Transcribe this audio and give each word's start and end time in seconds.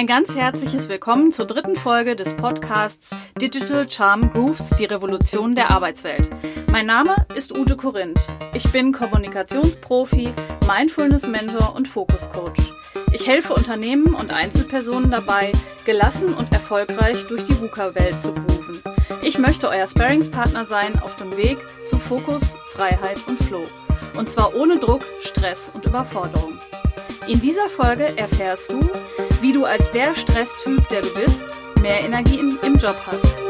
Ein 0.00 0.06
ganz 0.06 0.34
herzliches 0.34 0.88
Willkommen 0.88 1.30
zur 1.30 1.46
dritten 1.46 1.76
Folge 1.76 2.16
des 2.16 2.34
Podcasts 2.34 3.14
Digital 3.38 3.86
Charm 3.86 4.32
Grooves, 4.32 4.70
die 4.70 4.86
Revolution 4.86 5.54
der 5.54 5.70
Arbeitswelt. 5.70 6.30
Mein 6.72 6.86
Name 6.86 7.14
ist 7.34 7.54
Ute 7.54 7.76
Korinth. 7.76 8.18
Ich 8.54 8.72
bin 8.72 8.92
Kommunikationsprofi, 8.92 10.30
Mindfulness-Mentor 10.66 11.76
und 11.76 11.86
Fokus-Coach. 11.86 12.72
Ich 13.12 13.26
helfe 13.26 13.52
Unternehmen 13.52 14.14
und 14.14 14.32
Einzelpersonen 14.32 15.10
dabei, 15.10 15.52
gelassen 15.84 16.32
und 16.32 16.50
erfolgreich 16.54 17.26
durch 17.26 17.44
die 17.44 17.60
VUCA-Welt 17.60 18.18
zu 18.18 18.32
grooven. 18.32 18.80
Ich 19.22 19.36
möchte 19.36 19.68
euer 19.68 19.86
Sparingspartner 19.86 20.64
sein 20.64 20.98
auf 21.02 21.16
dem 21.16 21.36
Weg 21.36 21.58
zu 21.86 21.98
Fokus, 21.98 22.54
Freiheit 22.72 23.18
und 23.26 23.38
Flow. 23.42 23.64
Und 24.16 24.28
zwar 24.28 24.54
ohne 24.54 24.78
Druck, 24.78 25.04
Stress 25.20 25.70
und 25.72 25.86
Überforderung. 25.86 26.58
In 27.26 27.40
dieser 27.40 27.68
Folge 27.68 28.16
erfährst 28.16 28.72
du, 28.72 28.80
wie 29.40 29.52
du 29.52 29.64
als 29.64 29.90
der 29.92 30.14
Stresstyp, 30.14 30.88
der 30.88 31.02
du 31.02 31.14
bist, 31.14 31.46
mehr 31.80 32.00
Energie 32.00 32.38
im, 32.38 32.58
im 32.62 32.76
Job 32.76 32.96
hast. 33.06 33.40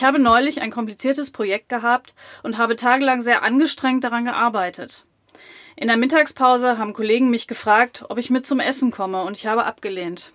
Ich 0.00 0.04
habe 0.04 0.18
neulich 0.18 0.62
ein 0.62 0.70
kompliziertes 0.70 1.30
Projekt 1.30 1.68
gehabt 1.68 2.14
und 2.42 2.56
habe 2.56 2.74
tagelang 2.74 3.20
sehr 3.20 3.42
angestrengt 3.42 4.02
daran 4.02 4.24
gearbeitet. 4.24 5.04
In 5.76 5.88
der 5.88 5.98
Mittagspause 5.98 6.78
haben 6.78 6.94
Kollegen 6.94 7.28
mich 7.28 7.46
gefragt, 7.46 8.04
ob 8.08 8.16
ich 8.16 8.30
mit 8.30 8.46
zum 8.46 8.60
Essen 8.60 8.90
komme, 8.90 9.22
und 9.22 9.36
ich 9.36 9.46
habe 9.46 9.64
abgelehnt. 9.64 10.32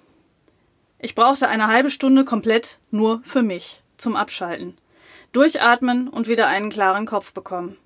Ich 1.05 1.13
brauchte 1.13 1.47
eine 1.47 1.67
halbe 1.67 1.91
Stunde 1.91 2.25
komplett 2.25 2.79
nur 2.89 3.21
für 3.23 3.43
mich, 3.43 3.83
zum 3.95 4.15
Abschalten 4.15 4.75
durchatmen 5.33 6.07
und 6.07 6.27
wieder 6.27 6.47
einen 6.47 6.71
klaren 6.71 7.05
Kopf 7.05 7.31
bekommen. 7.31 7.77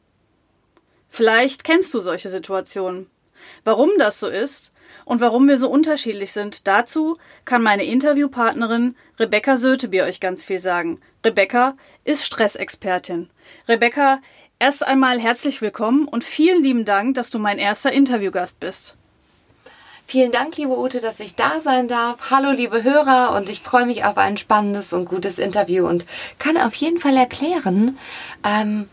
Vielleicht 1.09 1.66
kennst 1.66 1.94
du 1.94 1.99
solche 1.99 2.29
Situationen. 2.29 3.09
Warum 3.66 3.89
das 3.97 4.21
so 4.21 4.29
ist 4.29 4.71
und 5.03 5.19
warum 5.19 5.49
wir 5.49 5.57
so 5.57 5.69
unterschiedlich 5.69 6.31
sind, 6.31 6.66
dazu 6.66 7.17
kann 7.44 7.61
meine 7.61 7.83
Interviewpartnerin 7.83 8.95
Rebecca 9.19 9.57
Sötebier 9.57 10.05
euch 10.05 10.22
ganz 10.22 10.45
viel 10.45 10.59
sagen. 10.59 11.01
Rebecca 11.25 11.75
ist 12.05 12.23
Stressexpertin. 12.23 13.29
Rebecca, 13.67 14.22
erst 14.59 14.88
einmal 14.88 15.19
herzlich 15.19 15.61
willkommen 15.61 16.07
und 16.07 16.23
vielen 16.23 16.63
lieben 16.63 16.85
Dank, 16.85 17.16
dass 17.16 17.29
du 17.29 17.38
mein 17.38 17.57
erster 17.57 17.91
Interviewgast 17.91 18.61
bist. 18.61 18.95
Vielen 20.09 20.31
Dank, 20.31 20.57
liebe 20.57 20.75
Ute, 20.75 21.02
dass 21.02 21.19
ich 21.19 21.35
da 21.35 21.61
sein 21.61 21.88
darf. 21.88 22.31
Hallo, 22.31 22.49
liebe 22.49 22.81
Hörer, 22.81 23.35
und 23.35 23.47
ich 23.47 23.61
freue 23.61 23.85
mich 23.85 24.05
auf 24.05 24.17
ein 24.17 24.38
spannendes 24.38 24.91
und 24.91 25.05
gutes 25.05 25.38
Interview 25.38 25.88
und 25.88 26.03
kann 26.39 26.57
auf 26.57 26.73
jeden 26.73 26.97
Fall 26.97 27.16
erklären, 27.16 27.95
ähm, 28.43 28.89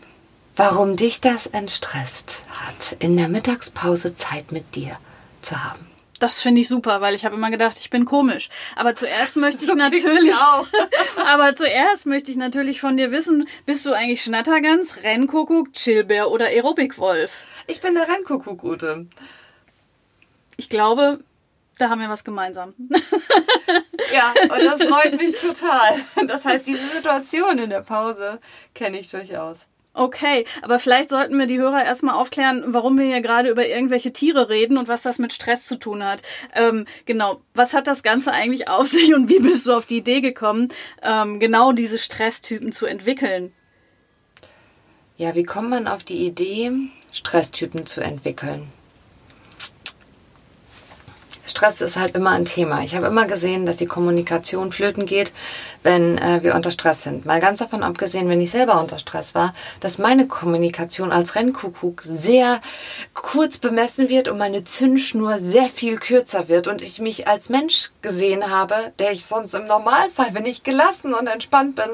warum 0.55 0.95
dich 0.95 1.19
das 1.19 1.47
entstresst 1.47 2.37
hat, 2.49 2.97
in 2.99 3.17
der 3.17 3.29
Mittagspause 3.29 4.13
Zeit 4.13 4.51
mit 4.51 4.75
dir 4.75 4.95
zu 5.41 5.63
haben. 5.63 5.87
Das 6.19 6.39
finde 6.39 6.61
ich 6.61 6.67
super, 6.67 7.01
weil 7.01 7.15
ich 7.15 7.25
habe 7.25 7.33
immer 7.33 7.49
gedacht, 7.49 7.79
ich 7.79 7.89
bin 7.89 8.05
komisch. 8.05 8.49
Aber 8.75 8.93
zuerst 8.93 9.35
möchte 9.37 9.65
so 9.65 9.71
ich 9.71 9.75
natürlich 9.75 10.35
auch. 10.35 10.67
aber 11.27 11.55
zuerst 11.55 12.05
möchte 12.05 12.29
ich 12.29 12.37
natürlich 12.37 12.79
von 12.79 12.95
dir 12.95 13.11
wissen, 13.11 13.47
bist 13.65 13.83
du 13.87 13.91
eigentlich 13.93 14.21
Schnattergans, 14.21 15.01
Rennkuckuck, 15.01 15.73
Chillbär 15.73 16.29
oder 16.29 16.45
Aerobic-Wolf? 16.45 17.45
Ich 17.65 17.81
bin 17.81 17.95
der 17.95 18.07
Rennkuckuck, 18.07 18.63
Ute 18.63 19.07
ich 20.57 20.69
glaube, 20.69 21.19
da 21.77 21.89
haben 21.89 22.01
wir 22.01 22.09
was 22.09 22.23
gemeinsam. 22.23 22.73
ja, 24.13 24.33
und 24.43 24.63
das 24.63 24.83
freut 24.83 25.15
mich 25.17 25.35
total. 25.41 25.95
Das 26.27 26.43
heißt, 26.43 26.65
diese 26.65 26.85
Situation 26.85 27.59
in 27.59 27.69
der 27.69 27.81
Pause 27.81 28.39
kenne 28.73 28.99
ich 28.99 29.09
durchaus. 29.09 29.67
Okay, 29.93 30.45
aber 30.61 30.77
vielleicht 30.77 31.09
sollten 31.09 31.39
wir 31.39 31.47
die 31.47 31.57
Hörer 31.57 31.83
erstmal 31.83 32.13
aufklären, 32.13 32.63
warum 32.67 32.99
wir 32.99 33.05
hier 33.05 33.21
gerade 33.21 33.49
über 33.49 33.67
irgendwelche 33.67 34.13
Tiere 34.13 34.47
reden 34.47 34.77
und 34.77 34.87
was 34.87 35.01
das 35.01 35.17
mit 35.17 35.33
Stress 35.33 35.65
zu 35.65 35.75
tun 35.75 36.03
hat. 36.03 36.21
Ähm, 36.53 36.85
genau, 37.05 37.41
was 37.55 37.73
hat 37.73 37.87
das 37.87 38.03
Ganze 38.03 38.31
eigentlich 38.31 38.67
auf 38.67 38.87
sich 38.87 39.15
und 39.15 39.27
wie 39.27 39.39
bist 39.39 39.65
du 39.65 39.73
auf 39.73 39.87
die 39.87 39.97
Idee 39.97 40.21
gekommen, 40.21 40.69
ähm, 41.01 41.39
genau 41.39 41.71
diese 41.71 41.97
Stresstypen 41.97 42.71
zu 42.71 42.85
entwickeln? 42.85 43.53
Ja, 45.17 45.33
wie 45.33 45.43
kommt 45.43 45.71
man 45.71 45.87
auf 45.87 46.03
die 46.03 46.27
Idee, 46.27 46.71
Stresstypen 47.11 47.87
zu 47.87 48.01
entwickeln? 48.01 48.71
Stress 51.57 51.81
ist 51.81 51.97
halt 51.97 52.13
immer 52.15 52.29
ein 52.29 52.45
Thema. 52.45 52.83
Ich 52.83 52.93
habe 52.93 53.07
immer 53.07 53.25
gesehen, 53.25 53.65
dass 53.65 53.77
die 53.77 53.87
Kommunikation 53.87 54.71
flöten 54.71 55.07
geht, 55.07 55.31
wenn 55.81 56.19
äh, 56.19 56.43
wir 56.43 56.53
unter 56.53 56.69
Stress 56.69 57.01
sind. 57.01 57.25
Mal 57.25 57.39
ganz 57.39 57.57
davon 57.57 57.81
abgesehen, 57.81 58.29
wenn 58.29 58.39
ich 58.39 58.51
selber 58.51 58.79
unter 58.79 58.99
Stress 58.99 59.33
war, 59.33 59.55
dass 59.79 59.97
meine 59.97 60.27
Kommunikation 60.27 61.11
als 61.11 61.33
Rennkuckuck 61.33 62.03
sehr 62.03 62.61
kurz 63.15 63.57
bemessen 63.57 64.07
wird 64.07 64.27
und 64.27 64.37
meine 64.37 64.65
Zündschnur 64.65 65.39
sehr 65.39 65.63
viel 65.63 65.97
kürzer 65.97 66.47
wird 66.47 66.67
und 66.67 66.83
ich 66.83 66.99
mich 66.99 67.27
als 67.27 67.49
Mensch 67.49 67.89
gesehen 68.03 68.51
habe, 68.51 68.93
der 68.99 69.11
ich 69.11 69.25
sonst 69.25 69.55
im 69.55 69.65
Normalfall, 69.65 70.27
wenn 70.33 70.45
ich 70.45 70.61
gelassen 70.61 71.15
und 71.15 71.25
entspannt 71.25 71.75
bin, 71.75 71.89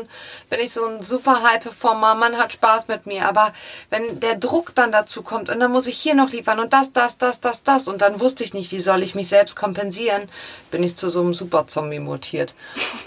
bin 0.49 0.59
ich 0.59 0.73
so 0.73 0.85
ein 0.85 1.03
super 1.03 1.41
High-Performer, 1.41 2.15
man 2.15 2.37
hat 2.37 2.51
Spaß 2.51 2.89
mit 2.89 3.05
mir. 3.05 3.29
Aber 3.29 3.53
wenn 3.89 4.19
der 4.19 4.35
Druck 4.35 4.75
dann 4.75 4.91
dazu 4.91 5.21
kommt 5.21 5.49
und 5.49 5.61
dann 5.61 5.71
muss 5.71 5.87
ich 5.87 5.97
hier 5.97 6.15
noch 6.15 6.31
liefern 6.31 6.59
und 6.59 6.73
das, 6.73 6.91
das, 6.91 7.17
das, 7.17 7.39
das, 7.39 7.63
das 7.63 7.87
und 7.87 8.01
dann 8.01 8.19
wusste 8.19 8.43
ich 8.43 8.53
nicht, 8.53 8.73
wie 8.73 8.81
soll 8.81 9.03
ich 9.03 9.15
mich 9.15 9.29
selbst 9.29 9.52
kompensieren, 9.55 10.29
bin 10.71 10.83
ich 10.83 10.95
zu 10.95 11.09
so 11.09 11.21
einem 11.21 11.33
Super-Zombie 11.33 11.99
mutiert. 11.99 12.55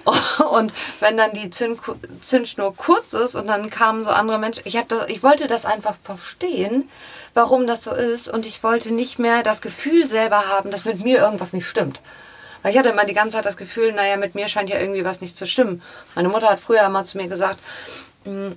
und 0.50 0.72
wenn 1.00 1.16
dann 1.16 1.32
die 1.32 1.50
Zünd 1.50 1.80
Zündschnur 2.20 2.74
kurz 2.76 3.12
ist 3.12 3.34
und 3.34 3.46
dann 3.46 3.70
kamen 3.70 4.04
so 4.04 4.10
andere 4.10 4.38
Menschen, 4.38 4.62
ich, 4.64 4.78
das, 4.88 5.08
ich 5.08 5.22
wollte 5.22 5.46
das 5.46 5.64
einfach 5.64 5.96
verstehen, 6.02 6.88
warum 7.34 7.66
das 7.66 7.84
so 7.84 7.92
ist 7.92 8.28
und 8.28 8.46
ich 8.46 8.62
wollte 8.62 8.92
nicht 8.92 9.18
mehr 9.18 9.42
das 9.42 9.60
Gefühl 9.60 10.06
selber 10.06 10.48
haben, 10.48 10.70
dass 10.70 10.84
mit 10.84 11.04
mir 11.04 11.18
irgendwas 11.18 11.52
nicht 11.52 11.68
stimmt. 11.68 12.00
Weil 12.62 12.72
ich 12.72 12.78
hatte 12.78 12.88
immer 12.88 13.04
die 13.04 13.14
ganze 13.14 13.36
Zeit 13.36 13.44
das 13.44 13.56
Gefühl, 13.56 13.92
naja, 13.92 14.16
mit 14.16 14.34
mir 14.34 14.48
scheint 14.48 14.70
ja 14.70 14.80
irgendwie 14.80 15.04
was 15.04 15.20
nicht 15.20 15.36
zu 15.36 15.46
stimmen. 15.46 15.82
Meine 16.14 16.28
Mutter 16.28 16.48
hat 16.48 16.60
früher 16.60 16.84
immer 16.84 17.04
zu 17.04 17.16
mir 17.16 17.28
gesagt, 17.28 17.58
hm, 18.24 18.56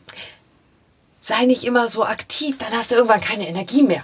sei 1.22 1.46
nicht 1.46 1.64
immer 1.64 1.90
so 1.90 2.04
aktiv, 2.04 2.58
dann 2.58 2.74
hast 2.74 2.92
du 2.92 2.96
irgendwann 2.96 3.22
keine 3.22 3.48
Energie 3.48 3.84
mehr. 3.84 4.04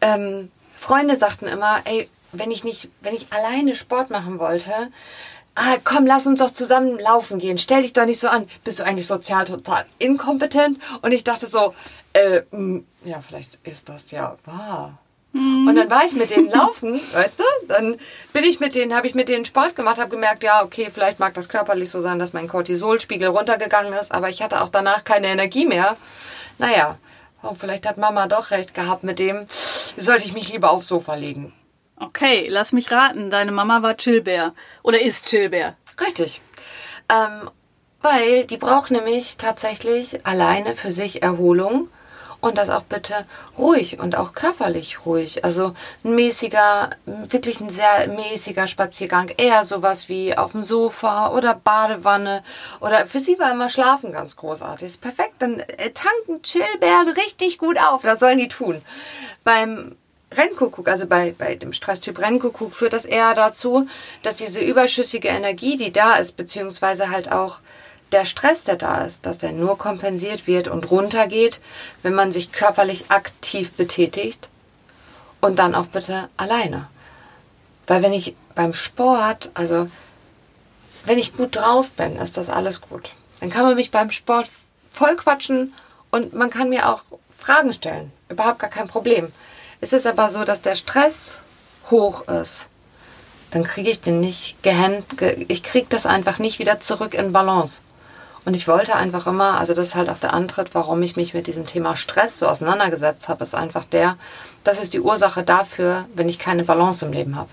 Ähm, 0.00 0.50
Freunde 0.76 1.16
sagten 1.16 1.46
immer, 1.46 1.82
ey, 1.84 2.08
wenn 2.38 2.50
ich 2.50 2.64
nicht, 2.64 2.88
wenn 3.00 3.14
ich 3.14 3.26
alleine 3.30 3.74
Sport 3.74 4.10
machen 4.10 4.38
wollte, 4.38 4.90
ah, 5.54 5.76
komm, 5.82 6.06
lass 6.06 6.26
uns 6.26 6.40
doch 6.40 6.50
zusammen 6.50 6.98
laufen 6.98 7.38
gehen. 7.38 7.58
Stell 7.58 7.82
dich 7.82 7.92
doch 7.92 8.06
nicht 8.06 8.20
so 8.20 8.28
an. 8.28 8.48
Bist 8.64 8.80
du 8.80 8.84
eigentlich 8.84 9.06
sozial 9.06 9.44
total 9.44 9.86
inkompetent? 9.98 10.78
Und 11.02 11.12
ich 11.12 11.24
dachte 11.24 11.46
so, 11.46 11.74
äh, 12.12 12.40
mh, 12.40 12.44
hm, 12.50 12.86
ja, 13.04 13.20
vielleicht 13.20 13.58
ist 13.64 13.88
das 13.88 14.10
ja 14.10 14.36
wahr. 14.44 14.98
Mhm. 15.32 15.66
Und 15.66 15.74
dann 15.74 15.90
war 15.90 16.04
ich 16.04 16.12
mit 16.12 16.30
denen 16.30 16.48
laufen, 16.50 17.00
weißt 17.12 17.38
du? 17.38 17.66
Dann 17.68 17.96
bin 18.32 18.44
ich 18.44 18.60
mit 18.60 18.74
denen, 18.74 18.94
habe 18.94 19.06
ich 19.06 19.14
mit 19.14 19.28
denen 19.28 19.44
Sport 19.44 19.76
gemacht, 19.76 19.98
habe 19.98 20.10
gemerkt, 20.10 20.42
ja, 20.44 20.62
okay, 20.62 20.88
vielleicht 20.92 21.18
mag 21.18 21.34
das 21.34 21.48
körperlich 21.48 21.90
so 21.90 22.00
sein, 22.00 22.18
dass 22.18 22.32
mein 22.32 22.48
Cortisolspiegel 22.48 23.28
runtergegangen 23.28 23.92
ist, 23.94 24.12
aber 24.12 24.28
ich 24.30 24.42
hatte 24.42 24.62
auch 24.62 24.68
danach 24.68 25.04
keine 25.04 25.26
Energie 25.26 25.66
mehr. 25.66 25.96
Naja, 26.58 26.98
oh, 27.42 27.54
vielleicht 27.54 27.86
hat 27.86 27.98
Mama 27.98 28.28
doch 28.28 28.52
recht 28.52 28.74
gehabt 28.74 29.02
mit 29.02 29.18
dem, 29.18 29.46
sollte 29.96 30.24
ich 30.24 30.34
mich 30.34 30.52
lieber 30.52 30.70
aufs 30.70 30.88
Sofa 30.88 31.14
legen. 31.14 31.52
Okay, 31.96 32.46
lass 32.48 32.72
mich 32.72 32.90
raten. 32.90 33.30
Deine 33.30 33.52
Mama 33.52 33.82
war 33.82 33.96
Chillbär. 33.96 34.52
Oder 34.82 35.00
ist 35.00 35.26
Chillbär. 35.26 35.76
Richtig. 36.00 36.40
Ähm, 37.08 37.50
weil 38.02 38.44
die 38.44 38.56
braucht 38.56 38.90
nämlich 38.90 39.36
tatsächlich 39.36 40.26
alleine 40.26 40.74
für 40.74 40.90
sich 40.90 41.22
Erholung 41.22 41.88
und 42.44 42.58
das 42.58 42.68
auch 42.68 42.82
bitte 42.82 43.24
ruhig 43.56 43.98
und 43.98 44.16
auch 44.16 44.34
körperlich 44.34 45.06
ruhig. 45.06 45.44
Also 45.44 45.72
ein 46.04 46.14
mäßiger, 46.14 46.90
wirklich 47.06 47.60
ein 47.60 47.70
sehr 47.70 48.06
mäßiger 48.08 48.66
Spaziergang. 48.66 49.30
Eher 49.38 49.64
sowas 49.64 50.10
wie 50.10 50.36
auf 50.36 50.52
dem 50.52 50.62
Sofa 50.62 51.32
oder 51.32 51.54
Badewanne. 51.54 52.44
Oder 52.80 53.06
für 53.06 53.20
sie 53.20 53.38
war 53.38 53.50
immer 53.50 53.70
Schlafen 53.70 54.12
ganz 54.12 54.36
großartig. 54.36 54.88
Ist 54.88 55.00
perfekt. 55.00 55.36
Dann 55.38 55.60
äh, 55.60 55.90
tanken 55.90 56.42
Chillbären 56.42 57.08
richtig 57.08 57.56
gut 57.56 57.78
auf. 57.78 58.02
Das 58.02 58.20
sollen 58.20 58.38
die 58.38 58.48
tun. 58.48 58.82
Beim 59.44 59.96
Rennkuckuck, 60.36 60.88
also 60.88 61.06
bei, 61.06 61.34
bei 61.36 61.54
dem 61.54 61.72
Stresstyp 61.72 62.18
Rennkuckuck, 62.18 62.74
führt 62.74 62.92
das 62.92 63.04
eher 63.04 63.34
dazu, 63.34 63.86
dass 64.22 64.36
diese 64.36 64.60
überschüssige 64.60 65.28
Energie, 65.28 65.76
die 65.76 65.92
da 65.92 66.16
ist, 66.16 66.36
beziehungsweise 66.36 67.10
halt 67.10 67.30
auch 67.30 67.60
der 68.12 68.24
Stress, 68.24 68.64
der 68.64 68.76
da 68.76 69.04
ist, 69.04 69.26
dass 69.26 69.38
der 69.38 69.52
nur 69.52 69.76
kompensiert 69.76 70.46
wird 70.46 70.68
und 70.68 70.90
runtergeht, 70.90 71.60
wenn 72.02 72.14
man 72.14 72.32
sich 72.32 72.52
körperlich 72.52 73.06
aktiv 73.08 73.72
betätigt 73.72 74.48
und 75.40 75.58
dann 75.58 75.74
auch 75.74 75.86
bitte 75.86 76.28
alleine. 76.36 76.86
Weil 77.86 78.02
wenn 78.02 78.12
ich 78.12 78.34
beim 78.54 78.72
Sport, 78.72 79.50
also 79.54 79.88
wenn 81.04 81.18
ich 81.18 81.36
gut 81.36 81.56
drauf 81.56 81.90
bin, 81.92 82.16
ist 82.16 82.36
das 82.36 82.48
alles 82.48 82.80
gut. 82.80 83.10
Dann 83.40 83.50
kann 83.50 83.64
man 83.64 83.74
mich 83.74 83.90
beim 83.90 84.10
Sport 84.10 84.48
voll 84.90 85.16
quatschen 85.16 85.74
und 86.10 86.32
man 86.32 86.50
kann 86.50 86.70
mir 86.70 86.88
auch 86.88 87.02
Fragen 87.36 87.72
stellen. 87.72 88.12
Überhaupt 88.28 88.60
gar 88.60 88.70
kein 88.70 88.88
Problem. 88.88 89.32
Ist 89.80 89.92
es 89.92 90.06
aber 90.06 90.28
so, 90.28 90.44
dass 90.44 90.60
der 90.60 90.76
Stress 90.76 91.38
hoch 91.90 92.26
ist, 92.28 92.68
dann 93.50 93.64
kriege 93.64 93.90
ich 93.90 94.00
den 94.00 94.20
nicht 94.20 94.62
gehend, 94.62 95.04
ich 95.48 95.62
kriege 95.62 95.86
das 95.88 96.06
einfach 96.06 96.38
nicht 96.38 96.58
wieder 96.58 96.80
zurück 96.80 97.14
in 97.14 97.32
Balance. 97.32 97.82
Und 98.44 98.54
ich 98.54 98.68
wollte 98.68 98.94
einfach 98.94 99.26
immer, 99.26 99.58
also 99.58 99.72
das 99.72 99.88
ist 99.88 99.94
halt 99.94 100.10
auch 100.10 100.18
der 100.18 100.34
Antritt, 100.34 100.74
warum 100.74 101.02
ich 101.02 101.16
mich 101.16 101.32
mit 101.32 101.46
diesem 101.46 101.64
Thema 101.64 101.96
Stress 101.96 102.38
so 102.38 102.46
auseinandergesetzt 102.46 103.28
habe, 103.28 103.44
ist 103.44 103.54
einfach 103.54 103.84
der, 103.84 104.18
das 104.64 104.80
ist 104.80 104.92
die 104.92 105.00
Ursache 105.00 105.42
dafür, 105.42 106.06
wenn 106.14 106.28
ich 106.28 106.38
keine 106.38 106.64
Balance 106.64 107.06
im 107.06 107.12
Leben 107.12 107.36
habe. 107.36 107.48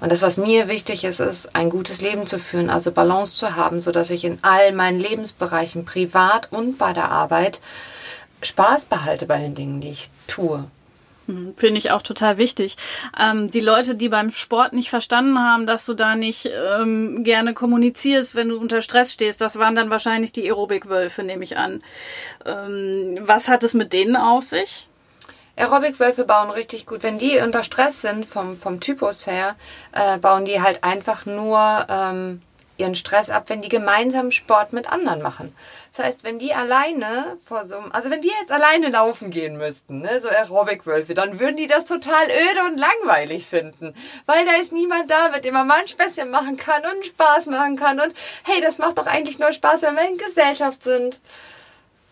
Und 0.00 0.12
das, 0.12 0.20
was 0.20 0.36
mir 0.36 0.68
wichtig 0.68 1.04
ist, 1.04 1.20
ist, 1.20 1.54
ein 1.54 1.70
gutes 1.70 2.02
Leben 2.02 2.26
zu 2.26 2.38
führen, 2.38 2.68
also 2.68 2.92
Balance 2.92 3.36
zu 3.36 3.56
haben, 3.56 3.80
sodass 3.80 4.10
ich 4.10 4.24
in 4.24 4.38
all 4.42 4.72
meinen 4.72 5.00
Lebensbereichen, 5.00 5.86
privat 5.86 6.52
und 6.52 6.76
bei 6.76 6.92
der 6.92 7.10
Arbeit, 7.10 7.60
Spaß 8.42 8.84
behalte 8.86 9.24
bei 9.24 9.38
den 9.38 9.54
Dingen, 9.54 9.80
die 9.80 9.90
ich 9.90 10.10
tue. 10.26 10.64
Hm, 11.26 11.54
finde 11.56 11.78
ich 11.78 11.90
auch 11.90 12.02
total 12.02 12.36
wichtig. 12.36 12.76
Ähm, 13.18 13.50
die 13.50 13.60
Leute, 13.60 13.94
die 13.94 14.08
beim 14.08 14.30
Sport 14.32 14.72
nicht 14.72 14.90
verstanden 14.90 15.38
haben, 15.38 15.66
dass 15.66 15.86
du 15.86 15.94
da 15.94 16.16
nicht 16.16 16.50
ähm, 16.78 17.24
gerne 17.24 17.54
kommunizierst, 17.54 18.34
wenn 18.34 18.50
du 18.50 18.58
unter 18.58 18.82
Stress 18.82 19.12
stehst, 19.12 19.40
das 19.40 19.58
waren 19.58 19.74
dann 19.74 19.90
wahrscheinlich 19.90 20.32
die 20.32 20.44
Aerobic-Wölfe, 20.44 21.22
nehme 21.22 21.44
ich 21.44 21.56
an. 21.56 21.82
Ähm, 22.44 23.18
was 23.22 23.48
hat 23.48 23.62
es 23.62 23.74
mit 23.74 23.92
denen 23.92 24.16
auf 24.16 24.44
sich? 24.44 24.88
Aerobic-Wölfe 25.56 26.24
bauen 26.24 26.50
richtig 26.50 26.84
gut. 26.84 27.02
Wenn 27.02 27.18
die 27.18 27.38
unter 27.38 27.62
Stress 27.62 28.02
sind, 28.02 28.26
vom, 28.26 28.56
vom 28.56 28.80
Typus 28.80 29.26
her, 29.26 29.56
äh, 29.92 30.18
bauen 30.18 30.44
die 30.44 30.60
halt 30.60 30.82
einfach 30.82 31.26
nur 31.26 31.86
ähm, 31.88 32.42
ihren 32.76 32.94
Stress 32.94 33.30
ab, 33.30 33.44
wenn 33.48 33.62
die 33.62 33.68
gemeinsam 33.68 34.30
Sport 34.30 34.72
mit 34.72 34.90
anderen 34.90 35.22
machen. 35.22 35.54
Das 35.96 36.04
heißt, 36.04 36.24
wenn 36.24 36.40
die 36.40 36.54
alleine 36.54 37.36
vor 37.44 37.64
so 37.64 37.76
einem, 37.76 37.92
also 37.92 38.10
wenn 38.10 38.20
die 38.20 38.32
jetzt 38.40 38.50
alleine 38.50 38.88
laufen 38.88 39.30
gehen 39.30 39.56
müssten, 39.56 40.00
ne, 40.00 40.20
so 40.20 40.28
Aerobic-Wölfe, 40.28 41.14
dann 41.14 41.38
würden 41.38 41.56
die 41.56 41.68
das 41.68 41.84
total 41.84 42.24
öde 42.24 42.64
und 42.66 42.78
langweilig 42.78 43.46
finden. 43.46 43.94
Weil 44.26 44.44
da 44.44 44.52
ist 44.60 44.72
niemand 44.72 45.08
da, 45.08 45.28
mit 45.28 45.44
dem 45.44 45.54
man 45.54 45.68
mal 45.68 45.80
ein 45.80 45.88
Späßchen 45.88 46.30
machen 46.30 46.56
kann 46.56 46.82
und 46.84 47.06
Spaß 47.06 47.46
machen 47.46 47.76
kann. 47.76 48.00
Und 48.00 48.12
hey, 48.42 48.60
das 48.60 48.78
macht 48.78 48.98
doch 48.98 49.06
eigentlich 49.06 49.38
nur 49.38 49.52
Spaß, 49.52 49.82
wenn 49.82 49.94
wir 49.94 50.08
in 50.08 50.18
Gesellschaft 50.18 50.82
sind. 50.82 51.20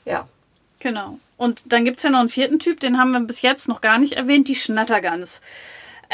Ja. 0.04 0.28
Genau. 0.78 1.18
Und 1.36 1.72
dann 1.72 1.84
gibt's 1.84 2.04
ja 2.04 2.10
noch 2.10 2.20
einen 2.20 2.28
vierten 2.28 2.60
Typ, 2.60 2.78
den 2.78 2.98
haben 2.98 3.10
wir 3.10 3.20
bis 3.20 3.42
jetzt 3.42 3.68
noch 3.68 3.80
gar 3.80 3.98
nicht 3.98 4.12
erwähnt, 4.12 4.46
die 4.46 4.54
Schnattergans. 4.54 5.40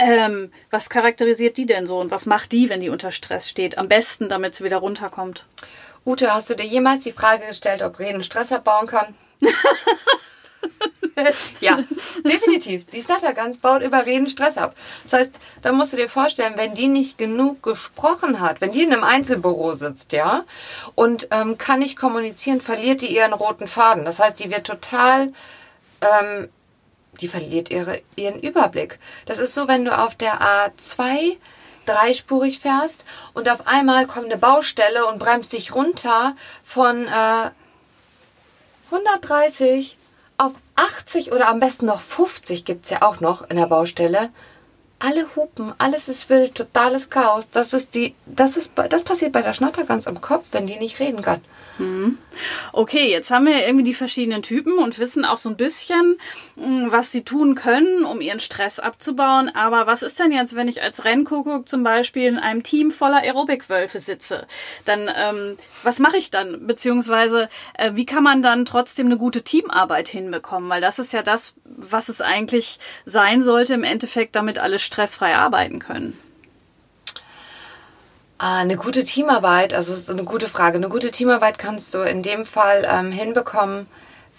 Ähm, 0.01 0.53
was 0.71 0.91
charakterisiert 0.91 1.57
die 1.57 1.67
denn 1.67 1.87
so 1.87 1.99
und 1.99 2.13
was 2.13 2.27
macht 2.27 2.53
die, 2.53 2.69
wenn 2.69 2.81
die 2.81 2.89
unter 2.89 3.11
Stress 3.11 3.49
steht? 3.49 3.79
Am 3.79 3.89
besten, 3.89 4.29
damit 4.29 4.55
sie 4.55 4.65
wieder 4.65 4.77
runterkommt. 4.77 5.45
Ute, 6.07 6.33
hast 6.33 6.49
du 6.49 6.55
dir 6.55 6.65
jemals 6.65 7.03
die 7.03 7.13
Frage 7.13 7.47
gestellt, 7.47 7.83
ob 7.83 7.99
Reden 7.99 8.23
Stress 8.23 8.53
abbauen 8.53 8.87
kann? 8.87 9.15
ja, 11.61 11.81
definitiv. 12.25 12.87
Die 12.87 13.03
Schnattergans 13.03 13.59
baut 13.59 13.83
über 13.83 14.07
Reden 14.07 14.31
Stress 14.31 14.57
ab. 14.57 14.77
Das 15.05 15.21
heißt, 15.21 15.35
da 15.63 15.73
musst 15.73 15.93
du 15.93 15.97
dir 15.97 16.09
vorstellen, 16.09 16.55
wenn 16.57 16.75
die 16.75 16.87
nicht 16.87 17.19
genug 17.19 17.65
gesprochen 17.65 18.41
hat, 18.41 18.61
wenn 18.61 18.71
die 18.71 18.85
in 18.85 18.93
einem 18.93 19.03
Einzelbüro 19.03 19.75
sitzt, 19.75 20.13
ja, 20.13 20.45
und 20.95 21.27
ähm, 21.33 21.59
kann 21.59 21.81
nicht 21.81 21.97
kommunizieren, 21.97 22.61
verliert 22.61 23.01
die 23.01 23.15
ihren 23.15 23.33
roten 23.33 23.67
Faden. 23.67 24.05
Das 24.05 24.21
heißt, 24.21 24.39
die 24.39 24.51
wird 24.51 24.67
total, 24.67 25.33
ähm, 26.01 26.49
die 27.21 27.29
verliert 27.29 27.71
ihre, 27.71 28.01
ihren 28.17 28.41
Überblick. 28.41 28.99
Das 29.27 29.39
ist 29.39 29.55
so, 29.55 29.69
wenn 29.69 29.85
du 29.85 29.97
auf 29.97 30.15
der 30.15 30.41
A2 30.41 31.37
dreispurig 31.87 32.61
fährst 32.61 33.05
und 33.35 33.49
auf 33.49 33.67
einmal 33.67 34.07
kommt 34.07 34.27
eine 34.27 34.37
Baustelle 34.37 35.07
und 35.07 35.19
bremst 35.19 35.53
dich 35.53 35.75
runter 35.75 36.37
von 36.65 37.07
äh, 37.07 37.51
130 38.91 39.97
auf 40.37 40.53
80 40.77 41.33
oder 41.33 41.49
am 41.49 41.61
besten 41.61 41.87
noch 41.87 42.01
50 42.01 42.65
gibt 42.65 42.85
es 42.85 42.91
ja 42.91 43.03
auch 43.03 43.21
noch 43.21 43.49
in 43.51 43.57
der 43.57 43.67
Baustelle. 43.67 44.31
Alle 45.01 45.27
hupen, 45.37 45.73
alles 45.79 46.09
ist 46.09 46.29
wild, 46.29 46.57
totales 46.57 47.09
Chaos. 47.09 47.49
Das 47.51 47.73
ist 47.73 47.95
die, 47.95 48.15
das 48.27 48.57
ist, 48.57 48.73
das 48.89 49.05
passiert 49.05 49.33
bei 49.33 49.43
der 49.43 49.53
Schnatter 49.53 49.85
ganz 49.85 50.09
am 50.09 50.21
Kopf, 50.21 50.49
wenn 50.51 50.67
die 50.67 50.77
nicht 50.77 50.99
reden 50.99 51.23
kann. 51.23 51.41
Hm. 51.79 52.19
Okay, 52.73 53.09
jetzt 53.09 53.31
haben 53.31 53.47
wir 53.47 53.65
irgendwie 53.65 53.85
die 53.85 53.95
verschiedenen 53.95 54.43
Typen 54.43 54.79
und 54.79 54.99
wissen 54.99 55.25
auch 55.25 55.39
so 55.39 55.49
ein 55.49 55.57
bisschen, 55.57 56.19
hm, 56.57 56.91
was 56.91 57.13
sie 57.13 57.23
tun 57.23 57.55
können, 57.55 58.05
um 58.05 58.21
ihren 58.21 58.41
Stress 58.41 58.81
abzubauen. 58.81 59.49
Aber 59.49 59.87
was 59.87 60.03
ist 60.03 60.19
denn 60.19 60.33
jetzt, 60.33 60.57
wenn 60.57 60.67
ich 60.67 60.83
als 60.83 61.05
Rennkuckuck 61.05 61.69
zum 61.69 61.85
Beispiel 61.85 62.27
in 62.27 62.39
einem 62.39 62.65
Team 62.65 62.91
voller 62.91 63.23
Aerobic-Wölfe 63.23 64.01
sitze? 64.01 64.49
Dann, 64.85 65.09
ähm, 65.15 65.57
was 65.85 66.01
mache 66.01 66.17
ich 66.17 66.33
dann? 66.33 66.67
Beziehungsweise, 66.67 67.49
äh, 67.75 67.93
wie 67.95 68.07
kann 68.07 68.25
man 68.25 68.43
dann 68.43 68.65
trotzdem 68.65 69.07
eine 69.07 69.17
gute 69.17 69.43
Teamarbeit 69.43 70.09
hinbekommen? 70.09 70.69
Weil 70.69 70.81
das 70.81 70.99
ist 70.99 71.13
ja 71.13 71.23
das, 71.23 71.55
was 71.65 72.09
es 72.09 72.21
eigentlich 72.21 72.81
sein 73.05 73.43
sollte 73.43 73.75
im 73.75 73.85
Endeffekt, 73.85 74.35
damit 74.35 74.59
alle 74.59 74.81
stressfrei 74.89 75.37
arbeiten 75.37 75.79
können. 75.79 76.19
Ah, 78.39 78.61
eine 78.61 78.77
gute 78.77 79.05
Teamarbeit, 79.05 79.75
also 79.75 79.93
ist 79.93 80.09
eine 80.11 80.25
gute 80.25 80.49
Frage. 80.49 80.77
Eine 80.77 80.89
gute 80.89 81.11
Teamarbeit 81.11 81.59
kannst 81.59 81.93
du 81.93 81.99
in 82.01 82.23
dem 82.23 82.47
Fall 82.47 82.87
ähm, 82.89 83.11
hinbekommen, 83.11 83.89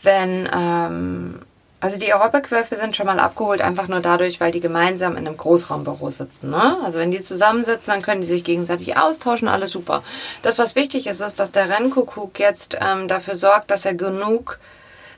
wenn, 0.02 0.50
ähm, 0.56 1.42
also 1.82 1.98
die 1.98 2.12
Aerobic-Wölfe 2.14 2.78
sind 2.78 2.96
schon 2.96 3.08
mal 3.08 3.20
abgeholt, 3.20 3.62
einfach 3.62 3.90
nur 3.90 4.00
dadurch, 4.00 4.40
weil 4.40 4.52
die 4.52 4.62
gemeinsam 4.62 5.18
in 5.18 5.28
einem 5.28 5.36
Großraumbüro 5.36 6.12
sitzen. 6.12 6.50
Ne? 6.50 6.78
Also 6.84 6.98
wenn 6.98 7.12
die 7.12 7.22
zusammensitzen, 7.22 7.94
dann 7.94 8.02
können 8.02 8.22
die 8.22 8.28
sich 8.28 8.46
gegenseitig 8.46 8.98
austauschen, 8.98 9.50
alles 9.50 9.72
super. 9.72 10.02
Das, 10.44 10.58
was 10.60 10.76
wichtig 10.76 11.06
ist, 11.06 11.20
ist, 11.20 11.38
dass 11.38 11.52
der 11.52 11.70
Rennkuckuck 11.70 12.40
jetzt 12.40 12.78
ähm, 12.80 13.10
dafür 13.10 13.36
sorgt, 13.36 13.70
dass 13.70 13.84
er 13.84 13.96
genug 13.96 14.60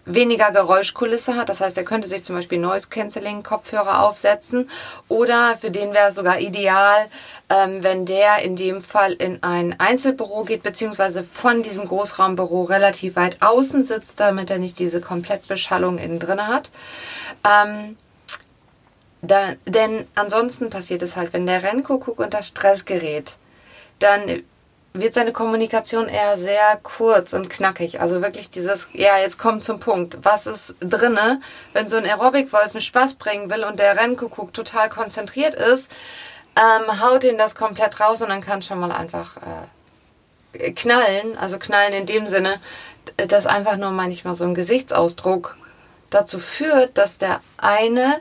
weniger 0.06 0.52
Geräuschkulisse 0.52 1.36
hat. 1.36 1.50
Das 1.50 1.62
heißt, 1.62 1.78
er 1.78 1.84
könnte 1.84 2.08
sich 2.08 2.24
zum 2.24 2.36
Beispiel 2.36 2.58
Noise 2.58 2.90
Cancelling 2.90 3.44
Kopfhörer 3.44 4.04
aufsetzen 4.04 4.70
oder 5.08 5.58
für 5.58 5.72
den 5.72 5.94
wäre 5.94 6.10
es 6.10 6.16
sogar 6.16 6.40
ideal, 6.40 7.08
ähm, 7.50 7.84
wenn 7.84 8.06
der 8.06 8.40
in 8.40 8.56
dem 8.56 8.82
Fall 8.82 9.14
in 9.14 9.44
ein 9.44 9.80
Einzelbüro 9.80 10.44
geht, 10.44 10.64
beziehungsweise 10.64 11.24
von 11.24 11.64
diesem 11.64 11.86
Großraumbüro 11.86 12.64
relativ 12.64 13.16
weit 13.16 13.42
außen 13.42 13.84
sitzt, 13.84 14.20
damit 14.20 14.50
er 14.50 14.58
nicht 14.58 14.80
diese 14.80 15.02
Komplettbeschallung 15.02 15.98
innen 15.98 16.20
drin 16.20 16.48
hat. 16.48 16.72
Ähm, 17.48 17.98
da, 19.22 19.54
denn 19.66 20.08
ansonsten 20.16 20.70
passiert 20.70 21.04
es 21.04 21.16
halt, 21.16 21.34
wenn 21.34 21.46
der 21.46 21.62
Rennkuckuck 21.62 22.20
unter 22.20 22.42
Stress 22.42 22.86
gerät, 22.86 23.38
dann 24.00 24.44
wird 24.94 25.14
seine 25.14 25.32
Kommunikation 25.32 26.10
eher 26.10 26.38
sehr 26.38 26.80
kurz 26.84 27.34
und 27.34 27.50
knackig. 27.50 28.02
Also 28.02 28.22
wirklich 28.22 28.50
dieses, 28.50 28.90
ja, 28.94 29.18
jetzt 29.18 29.40
kommt 29.40 29.64
zum 29.64 29.80
Punkt. 29.80 30.18
Was 30.24 30.48
ist 30.48 30.76
drinne, 30.82 31.40
wenn 31.74 31.88
so 31.88 31.98
ein 31.98 32.06
Aerobic-Wolf 32.06 32.74
einen 32.74 32.82
Spaß 32.82 33.16
bringen 33.16 33.50
will 33.50 33.64
und 33.64 33.80
der 33.80 33.96
Rennkuckuck 33.96 34.54
total 34.54 34.90
konzentriert 34.90 35.54
ist, 35.54 35.92
ähm, 36.56 37.02
haut 37.02 37.24
ihn 37.24 37.38
das 37.38 37.56
komplett 37.56 38.00
raus 38.00 38.22
und 38.22 38.30
dann 38.30 38.42
kann 38.42 38.62
schon 38.62 38.80
mal 38.80 38.92
einfach 38.92 39.38
äh, 40.54 40.72
knallen. 40.72 41.38
Also 41.38 41.58
knallen 41.58 41.94
in 41.94 42.06
dem 42.06 42.28
Sinne, 42.28 42.60
dass 43.16 43.48
einfach 43.48 43.78
nur 43.78 43.92
manchmal 43.92 44.36
so 44.36 44.44
ein 44.44 44.56
Gesichtsausdruck 44.56 45.56
dazu 46.10 46.40
führt, 46.40 46.98
dass 46.98 47.18
der 47.18 47.40
eine 47.58 48.20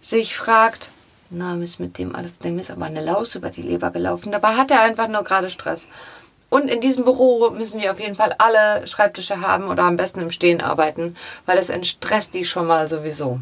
sich 0.00 0.36
fragt, 0.36 0.90
na, 1.30 1.56
ist 1.56 1.80
mit 1.80 1.98
dem 1.98 2.14
alles, 2.14 2.38
dem 2.38 2.58
ist 2.58 2.70
aber 2.70 2.86
eine 2.86 3.04
Laus 3.04 3.34
über 3.34 3.50
die 3.50 3.62
Leber 3.62 3.90
gelaufen. 3.90 4.32
Dabei 4.32 4.54
hat 4.54 4.70
er 4.70 4.82
einfach 4.82 5.08
nur 5.08 5.24
gerade 5.24 5.50
Stress. 5.50 5.86
Und 6.48 6.70
in 6.70 6.80
diesem 6.80 7.04
Büro 7.04 7.50
müssen 7.50 7.80
wir 7.80 7.90
auf 7.90 8.00
jeden 8.00 8.14
Fall 8.14 8.34
alle 8.38 8.86
Schreibtische 8.86 9.40
haben 9.40 9.68
oder 9.68 9.82
am 9.82 9.96
besten 9.96 10.20
im 10.20 10.30
Stehen 10.30 10.60
arbeiten, 10.60 11.16
weil 11.44 11.56
das 11.56 11.70
entstresst 11.70 12.34
die 12.34 12.44
schon 12.44 12.66
mal 12.66 12.88
sowieso. 12.88 13.40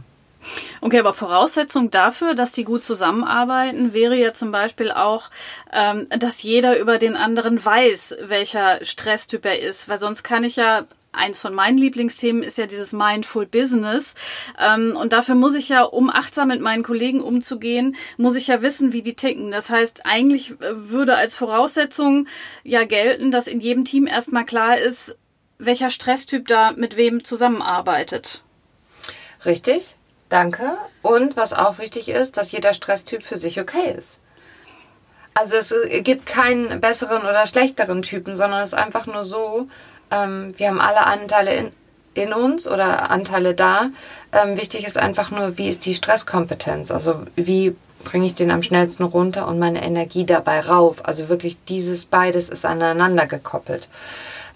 Okay, 0.80 0.98
aber 0.98 1.14
Voraussetzung 1.14 1.90
dafür, 1.90 2.34
dass 2.34 2.52
die 2.52 2.64
gut 2.64 2.84
zusammenarbeiten, 2.84 3.94
wäre 3.94 4.16
ja 4.16 4.32
zum 4.34 4.52
Beispiel 4.52 4.90
auch, 4.90 5.30
ähm, 5.72 6.06
dass 6.10 6.42
jeder 6.42 6.78
über 6.78 6.98
den 6.98 7.16
anderen 7.16 7.62
weiß, 7.62 8.16
welcher 8.22 8.84
Stresstyp 8.84 9.44
er 9.46 9.60
ist, 9.60 9.88
weil 9.88 9.98
sonst 9.98 10.22
kann 10.22 10.44
ich 10.44 10.56
ja 10.56 10.84
eins 11.14 11.40
von 11.40 11.54
meinen 11.54 11.78
Lieblingsthemen 11.78 12.42
ist 12.42 12.58
ja 12.58 12.66
dieses 12.66 12.92
Mindful 12.92 13.46
Business. 13.46 14.14
Ähm, 14.58 14.96
und 14.96 15.12
dafür 15.12 15.34
muss 15.34 15.54
ich 15.54 15.68
ja, 15.68 15.82
um 15.82 16.10
achtsam 16.10 16.48
mit 16.48 16.60
meinen 16.60 16.82
Kollegen 16.82 17.20
umzugehen, 17.20 17.96
muss 18.16 18.36
ich 18.36 18.46
ja 18.46 18.62
wissen, 18.62 18.92
wie 18.92 19.02
die 19.02 19.14
ticken. 19.14 19.50
Das 19.50 19.70
heißt, 19.70 20.06
eigentlich 20.06 20.52
äh, 20.52 20.56
würde 20.60 21.16
als 21.16 21.34
Voraussetzung 21.34 22.26
ja 22.62 22.84
gelten, 22.84 23.30
dass 23.30 23.46
in 23.46 23.60
jedem 23.60 23.84
Team 23.84 24.06
erstmal 24.06 24.44
klar 24.44 24.78
ist, 24.78 25.16
welcher 25.58 25.90
Stresstyp 25.90 26.48
da 26.48 26.72
mit 26.72 26.96
wem 26.96 27.24
zusammenarbeitet. 27.24 28.42
Richtig, 29.44 29.96
danke. 30.28 30.78
Und 31.02 31.36
was 31.36 31.52
auch 31.52 31.78
wichtig 31.78 32.08
ist, 32.08 32.36
dass 32.36 32.52
jeder 32.52 32.74
Stresstyp 32.74 33.22
für 33.22 33.36
sich 33.36 33.60
okay 33.60 33.94
ist. 33.96 34.20
Also 35.34 35.56
es 35.56 35.74
gibt 36.04 36.26
keinen 36.26 36.80
besseren 36.80 37.22
oder 37.22 37.46
schlechteren 37.48 38.02
Typen, 38.02 38.36
sondern 38.36 38.62
es 38.62 38.72
ist 38.72 38.78
einfach 38.78 39.06
nur 39.06 39.24
so, 39.24 39.68
ähm, 40.10 40.52
wir 40.56 40.68
haben 40.68 40.80
alle 40.80 41.06
Anteile 41.06 41.54
in, 41.54 41.72
in 42.14 42.32
uns 42.32 42.66
oder 42.66 43.10
Anteile 43.10 43.54
da. 43.54 43.90
Ähm, 44.32 44.56
wichtig 44.56 44.86
ist 44.86 44.98
einfach 44.98 45.30
nur, 45.30 45.58
wie 45.58 45.68
ist 45.68 45.86
die 45.86 45.94
Stresskompetenz? 45.94 46.90
Also 46.90 47.22
wie 47.36 47.74
bringe 48.04 48.26
ich 48.26 48.34
den 48.34 48.50
am 48.50 48.62
schnellsten 48.62 49.04
runter 49.04 49.48
und 49.48 49.58
meine 49.58 49.82
Energie 49.82 50.24
dabei 50.24 50.60
rauf? 50.60 51.06
Also 51.06 51.28
wirklich 51.28 51.56
dieses 51.68 52.06
beides 52.06 52.48
ist 52.48 52.64
aneinander 52.64 53.26
gekoppelt. 53.26 53.88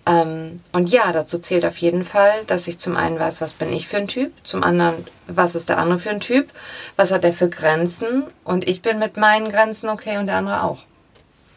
Ähm, 0.08 0.58
und 0.72 0.88
ja, 0.88 1.12
dazu 1.12 1.38
zählt 1.38 1.66
auf 1.66 1.76
jeden 1.76 2.04
Fall, 2.04 2.44
dass 2.46 2.66
ich 2.66 2.78
zum 2.78 2.96
einen 2.96 3.18
weiß, 3.18 3.40
was 3.40 3.52
bin 3.52 3.72
ich 3.72 3.88
für 3.88 3.98
ein 3.98 4.08
Typ, 4.08 4.32
zum 4.42 4.62
anderen, 4.62 5.06
was 5.26 5.54
ist 5.54 5.68
der 5.68 5.78
andere 5.78 5.98
für 5.98 6.10
ein 6.10 6.20
Typ, 6.20 6.48
was 6.96 7.10
hat 7.10 7.24
er 7.24 7.32
für 7.32 7.48
Grenzen 7.48 8.24
und 8.44 8.66
ich 8.66 8.80
bin 8.80 8.98
mit 8.98 9.16
meinen 9.18 9.50
Grenzen 9.50 9.90
okay 9.90 10.16
und 10.16 10.26
der 10.26 10.36
andere 10.36 10.62
auch. 10.62 10.78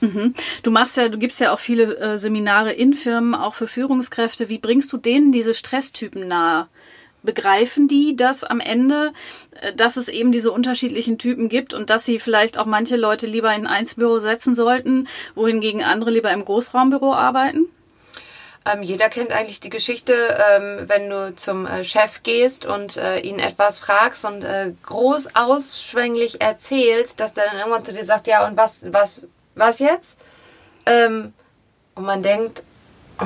Mhm. 0.01 0.33
Du 0.63 0.71
machst 0.71 0.97
ja, 0.97 1.09
du 1.09 1.17
gibst 1.17 1.39
ja 1.39 1.53
auch 1.53 1.59
viele 1.59 1.97
äh, 1.97 2.17
Seminare 2.17 2.71
in 2.71 2.93
Firmen, 2.93 3.35
auch 3.35 3.53
für 3.53 3.67
Führungskräfte. 3.67 4.49
Wie 4.49 4.57
bringst 4.57 4.91
du 4.91 4.97
denen 4.97 5.31
diese 5.31 5.53
Stresstypen 5.53 6.27
nahe? 6.27 6.67
Begreifen 7.23 7.87
die 7.87 8.15
das 8.15 8.43
am 8.43 8.59
Ende, 8.59 9.13
äh, 9.61 9.73
dass 9.73 9.97
es 9.97 10.09
eben 10.09 10.31
diese 10.31 10.51
unterschiedlichen 10.51 11.19
Typen 11.19 11.49
gibt 11.49 11.75
und 11.75 11.91
dass 11.91 12.03
sie 12.03 12.17
vielleicht 12.17 12.57
auch 12.57 12.65
manche 12.65 12.97
Leute 12.97 13.27
lieber 13.27 13.53
in 13.53 13.67
ein 13.67 13.67
Einzelbüro 13.67 14.17
setzen 14.17 14.55
sollten, 14.55 15.07
wohingegen 15.35 15.83
andere 15.83 16.09
lieber 16.09 16.31
im 16.31 16.45
Großraumbüro 16.45 17.13
arbeiten? 17.13 17.67
Ähm, 18.63 18.83
jeder 18.83 19.09
kennt 19.09 19.31
eigentlich 19.31 19.59
die 19.59 19.71
Geschichte, 19.71 20.13
ähm, 20.51 20.87
wenn 20.87 21.09
du 21.09 21.35
zum 21.35 21.65
äh, 21.65 21.83
Chef 21.83 22.21
gehst 22.21 22.65
und 22.65 22.95
äh, 22.95 23.19
ihn 23.19 23.39
etwas 23.39 23.79
fragst 23.79 24.23
und 24.23 24.43
äh, 24.43 24.73
groß 24.83 25.35
ausschwänglich 25.35 26.41
erzählst, 26.41 27.19
dass 27.19 27.33
der 27.33 27.45
dann 27.45 27.57
irgendwann 27.57 27.85
zu 27.85 27.93
dir 27.93 28.05
sagt, 28.05 28.27
ja 28.27 28.45
und 28.45 28.57
was, 28.57 28.81
was, 28.93 29.23
was 29.55 29.79
jetzt? 29.79 30.17
Ähm, 30.85 31.33
und 31.95 32.05
man 32.05 32.23
denkt, 32.23 32.63
oh, 33.19 33.25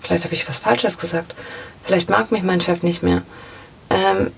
vielleicht 0.00 0.24
habe 0.24 0.34
ich 0.34 0.48
was 0.48 0.58
Falsches 0.58 0.98
gesagt. 0.98 1.34
Vielleicht 1.84 2.10
mag 2.10 2.30
mich 2.30 2.42
mein 2.42 2.60
Chef 2.60 2.82
nicht 2.82 3.02
mehr. 3.02 3.22
Ähm, 3.90 4.32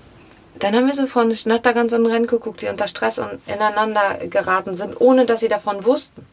dann 0.59 0.75
haben 0.75 0.87
wir 0.87 0.95
so 0.95 1.05
von 1.05 1.35
Schnattergans 1.35 1.93
und 1.93 2.05
Rennen 2.05 2.27
geguckt, 2.27 2.61
die 2.61 2.67
unter 2.67 2.87
Stress 2.87 3.19
und 3.19 3.39
ineinander 3.47 4.19
geraten 4.29 4.73
sind, 4.75 4.99
ohne 4.99 5.25
dass 5.25 5.41
sie 5.41 5.47
davon 5.47 5.83
wussten. 5.83 6.25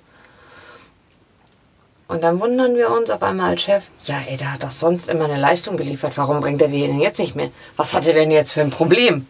Und 2.09 2.23
dann 2.23 2.41
wundern 2.41 2.77
wir 2.77 2.91
uns 2.91 3.11
auf 3.11 3.23
einmal 3.23 3.51
als 3.51 3.63
Chef, 3.63 3.85
ja, 4.05 4.21
ey, 4.29 4.37
der 4.37 4.53
hat 4.53 4.63
doch 4.63 4.71
sonst 4.71 5.09
immer 5.09 5.25
eine 5.25 5.41
Leistung 5.41 5.77
geliefert. 5.77 6.13
Warum 6.17 6.41
bringt 6.41 6.61
er 6.61 6.69
die 6.69 6.87
denn 6.87 7.01
jetzt 7.01 7.19
nicht 7.19 7.35
mehr? 7.35 7.51
Was 7.77 7.95
hat 7.95 8.07
er 8.07 8.13
denn 8.13 8.31
jetzt 8.31 8.53
für 8.53 8.61
ein 8.61 8.71
Problem? 8.71 9.27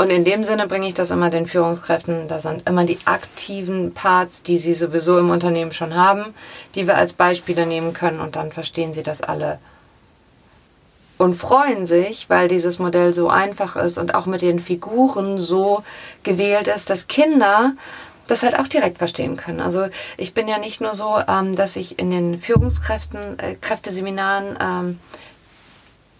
Und 0.00 0.08
in 0.08 0.24
dem 0.24 0.44
Sinne 0.44 0.66
bringe 0.66 0.88
ich 0.88 0.94
das 0.94 1.10
immer 1.10 1.28
den 1.28 1.46
Führungskräften. 1.46 2.26
Das 2.26 2.44
sind 2.44 2.66
immer 2.66 2.86
die 2.86 2.96
aktiven 3.04 3.92
Parts, 3.92 4.42
die 4.42 4.56
sie 4.56 4.72
sowieso 4.72 5.18
im 5.18 5.28
Unternehmen 5.28 5.72
schon 5.72 5.94
haben, 5.94 6.32
die 6.74 6.86
wir 6.86 6.96
als 6.96 7.12
Beispiele 7.12 7.66
nehmen 7.66 7.92
können. 7.92 8.18
Und 8.18 8.34
dann 8.34 8.50
verstehen 8.50 8.94
sie 8.94 9.02
das 9.02 9.20
alle 9.20 9.58
und 11.18 11.34
freuen 11.34 11.84
sich, 11.84 12.30
weil 12.30 12.48
dieses 12.48 12.78
Modell 12.78 13.12
so 13.12 13.28
einfach 13.28 13.76
ist 13.76 13.98
und 13.98 14.14
auch 14.14 14.24
mit 14.24 14.40
den 14.40 14.58
Figuren 14.58 15.38
so 15.38 15.84
gewählt 16.22 16.66
ist, 16.66 16.88
dass 16.88 17.06
Kinder 17.06 17.74
das 18.26 18.42
halt 18.42 18.58
auch 18.58 18.68
direkt 18.68 18.96
verstehen 18.96 19.36
können. 19.36 19.60
Also 19.60 19.88
ich 20.16 20.32
bin 20.32 20.48
ja 20.48 20.56
nicht 20.56 20.80
nur 20.80 20.94
so, 20.94 21.18
ähm, 21.28 21.56
dass 21.56 21.76
ich 21.76 21.98
in 21.98 22.10
den 22.10 22.40
Führungskräften, 22.40 23.38
äh, 23.38 23.54
Kräfteseminaren 23.60 24.56
ähm, 24.62 24.98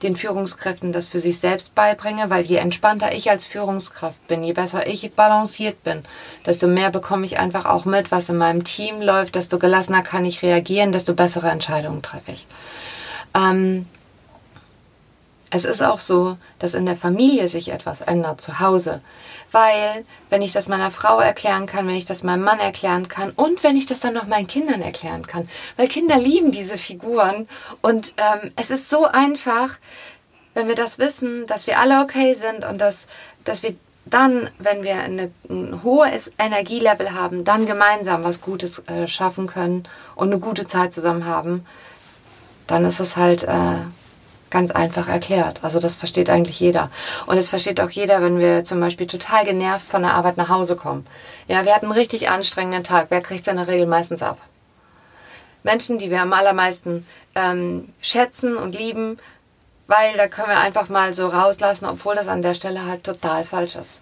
den 0.02 0.16
Führungskräften 0.16 0.92
das 0.92 1.08
für 1.08 1.20
sich 1.20 1.38
selbst 1.38 1.74
beibringe, 1.74 2.30
weil 2.30 2.44
je 2.44 2.56
entspannter 2.56 3.12
ich 3.14 3.30
als 3.30 3.46
Führungskraft 3.46 4.26
bin, 4.26 4.42
je 4.42 4.52
besser 4.52 4.86
ich 4.86 5.10
balanciert 5.12 5.82
bin, 5.84 6.02
desto 6.46 6.66
mehr 6.66 6.90
bekomme 6.90 7.26
ich 7.26 7.38
einfach 7.38 7.66
auch 7.66 7.84
mit, 7.84 8.10
was 8.10 8.28
in 8.28 8.38
meinem 8.38 8.64
Team 8.64 9.00
läuft, 9.00 9.34
desto 9.34 9.58
gelassener 9.58 10.02
kann 10.02 10.24
ich 10.24 10.42
reagieren, 10.42 10.92
desto 10.92 11.14
bessere 11.14 11.50
Entscheidungen 11.50 12.02
treffe 12.02 12.32
ich. 12.32 12.46
Ähm, 13.34 13.86
es 15.50 15.64
ist 15.64 15.82
auch 15.82 15.98
so, 15.98 16.38
dass 16.60 16.74
in 16.74 16.86
der 16.86 16.96
Familie 16.96 17.48
sich 17.48 17.70
etwas 17.70 18.00
ändert 18.00 18.40
zu 18.40 18.60
Hause. 18.60 19.02
Weil, 19.50 20.04
wenn 20.30 20.42
ich 20.42 20.52
das 20.52 20.68
meiner 20.68 20.92
Frau 20.92 21.18
erklären 21.18 21.66
kann, 21.66 21.88
wenn 21.88 21.96
ich 21.96 22.06
das 22.06 22.22
meinem 22.22 22.44
Mann 22.44 22.60
erklären 22.60 23.08
kann 23.08 23.32
und 23.32 23.64
wenn 23.64 23.76
ich 23.76 23.86
das 23.86 23.98
dann 23.98 24.14
noch 24.14 24.28
meinen 24.28 24.46
Kindern 24.46 24.80
erklären 24.80 25.26
kann. 25.26 25.48
Weil 25.76 25.88
Kinder 25.88 26.16
lieben 26.18 26.52
diese 26.52 26.78
Figuren 26.78 27.48
und 27.82 28.14
ähm, 28.16 28.52
es 28.54 28.70
ist 28.70 28.88
so 28.88 29.06
einfach, 29.06 29.78
wenn 30.54 30.68
wir 30.68 30.76
das 30.76 31.00
wissen, 31.00 31.46
dass 31.48 31.66
wir 31.66 31.80
alle 31.80 32.00
okay 32.00 32.34
sind 32.34 32.64
und 32.64 32.78
dass, 32.80 33.06
dass 33.44 33.64
wir 33.64 33.74
dann, 34.06 34.50
wenn 34.58 34.84
wir 34.84 35.00
eine, 35.00 35.32
ein 35.48 35.82
hohes 35.82 36.30
Energielevel 36.38 37.12
haben, 37.12 37.44
dann 37.44 37.66
gemeinsam 37.66 38.22
was 38.22 38.40
Gutes 38.40 38.82
äh, 38.86 39.08
schaffen 39.08 39.48
können 39.48 39.82
und 40.14 40.28
eine 40.28 40.38
gute 40.38 40.66
Zeit 40.66 40.92
zusammen 40.92 41.24
haben, 41.24 41.66
dann 42.68 42.84
ist 42.84 43.00
es 43.00 43.16
halt... 43.16 43.42
Äh, 43.42 43.86
ganz 44.50 44.70
einfach 44.70 45.08
erklärt. 45.08 45.60
Also 45.62 45.80
das 45.80 45.96
versteht 45.96 46.28
eigentlich 46.28 46.60
jeder. 46.60 46.90
Und 47.26 47.38
es 47.38 47.48
versteht 47.48 47.80
auch 47.80 47.90
jeder, 47.90 48.20
wenn 48.20 48.38
wir 48.38 48.64
zum 48.64 48.80
Beispiel 48.80 49.06
total 49.06 49.44
genervt 49.44 49.86
von 49.86 50.02
der 50.02 50.14
Arbeit 50.14 50.36
nach 50.36 50.48
Hause 50.48 50.76
kommen. 50.76 51.06
Ja, 51.48 51.64
wir 51.64 51.74
hatten 51.74 51.86
einen 51.86 51.94
richtig 51.94 52.28
anstrengenden 52.28 52.84
Tag. 52.84 53.06
Wer 53.10 53.20
kriegt 53.20 53.44
seine 53.44 53.68
Regel 53.68 53.86
meistens 53.86 54.22
ab? 54.22 54.38
Menschen, 55.62 55.98
die 55.98 56.10
wir 56.10 56.22
am 56.22 56.32
allermeisten 56.32 57.06
ähm, 57.34 57.92
schätzen 58.00 58.56
und 58.56 58.74
lieben, 58.74 59.18
weil 59.86 60.16
da 60.16 60.28
können 60.28 60.48
wir 60.48 60.58
einfach 60.58 60.88
mal 60.88 61.14
so 61.14 61.26
rauslassen, 61.26 61.86
obwohl 61.86 62.14
das 62.14 62.28
an 62.28 62.42
der 62.42 62.54
Stelle 62.54 62.86
halt 62.86 63.04
total 63.04 63.44
falsch 63.44 63.76
ist. 63.76 64.00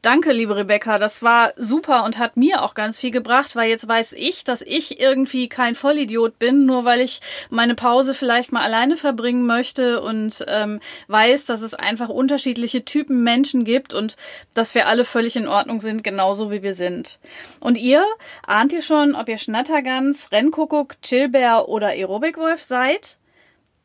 Danke, 0.00 0.30
liebe 0.30 0.54
Rebecca. 0.54 1.00
Das 1.00 1.24
war 1.24 1.52
super 1.56 2.04
und 2.04 2.18
hat 2.18 2.36
mir 2.36 2.62
auch 2.62 2.74
ganz 2.74 3.00
viel 3.00 3.10
gebracht, 3.10 3.56
weil 3.56 3.68
jetzt 3.68 3.88
weiß 3.88 4.12
ich, 4.12 4.44
dass 4.44 4.62
ich 4.62 5.00
irgendwie 5.00 5.48
kein 5.48 5.74
Vollidiot 5.74 6.38
bin, 6.38 6.66
nur 6.66 6.84
weil 6.84 7.00
ich 7.00 7.20
meine 7.50 7.74
Pause 7.74 8.14
vielleicht 8.14 8.52
mal 8.52 8.62
alleine 8.62 8.96
verbringen 8.96 9.44
möchte 9.44 10.00
und 10.00 10.44
ähm, 10.46 10.78
weiß, 11.08 11.46
dass 11.46 11.62
es 11.62 11.74
einfach 11.74 12.10
unterschiedliche 12.10 12.84
Typen 12.84 13.24
Menschen 13.24 13.64
gibt 13.64 13.92
und 13.92 14.16
dass 14.54 14.76
wir 14.76 14.86
alle 14.86 15.04
völlig 15.04 15.34
in 15.34 15.48
Ordnung 15.48 15.80
sind, 15.80 16.04
genauso 16.04 16.52
wie 16.52 16.62
wir 16.62 16.74
sind. 16.74 17.18
Und 17.58 17.76
ihr, 17.76 18.04
ahnt 18.46 18.72
ihr 18.72 18.82
schon, 18.82 19.16
ob 19.16 19.28
ihr 19.28 19.38
Schnattergans, 19.38 20.30
Rennkuckuck, 20.30 21.02
Chillbär 21.02 21.68
oder 21.68 21.88
Aerobic-Wolf 21.88 22.62
seid? 22.62 23.18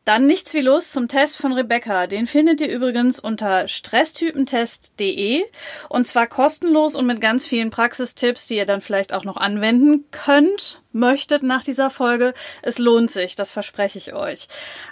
Dann 0.05 0.25
nichts 0.25 0.53
wie 0.53 0.59
los 0.59 0.91
zum 0.91 1.07
Test 1.07 1.37
von 1.37 1.53
Rebecca. 1.53 2.07
Den 2.07 2.27
findet 2.27 2.59
ihr 2.59 2.69
übrigens 2.69 3.19
unter 3.19 3.69
stresstypentest.de 3.69 5.43
und 5.87 6.07
zwar 6.07 6.27
kostenlos 6.27 6.95
und 6.95 7.05
mit 7.05 7.21
ganz 7.21 7.45
vielen 7.45 7.69
Praxistipps, 7.69 8.47
die 8.47 8.57
ihr 8.57 8.65
dann 8.65 8.81
vielleicht 8.81 9.13
auch 9.13 9.23
noch 9.23 9.37
anwenden 9.37 10.03
könnt, 10.11 10.81
möchtet 10.91 11.43
nach 11.43 11.63
dieser 11.63 11.89
Folge. 11.89 12.33
Es 12.61 12.79
lohnt 12.79 13.11
sich, 13.11 13.35
das 13.35 13.53
verspreche 13.53 13.97
ich 13.97 14.13
euch. 14.13 14.49